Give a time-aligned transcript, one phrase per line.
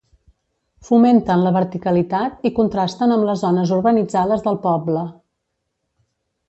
[0.87, 5.05] Fomenten la verticalitat i contrasten amb les zones urbanitzades del poble.